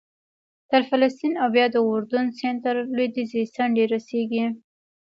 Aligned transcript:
تر 0.69 0.81
فلسطین 0.89 1.33
او 1.41 1.47
بیا 1.55 1.65
د 1.71 1.75
اردن 1.87 2.25
سیند 2.37 2.57
تر 2.65 2.75
لوېدیځې 2.95 3.41
څنډې 3.55 3.85
رسېږي 3.93 4.45